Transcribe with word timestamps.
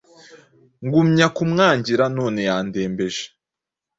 ngumya 0.83 1.27
kumwangira 1.35 2.03
none 2.17 2.39
yandembeje, 2.49 3.25